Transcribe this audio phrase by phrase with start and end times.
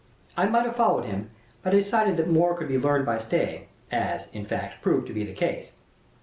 [0.35, 1.29] I might have followed him,
[1.61, 5.13] but I decided that more could be learned by staying, as, in fact, proved to
[5.13, 5.73] be the case.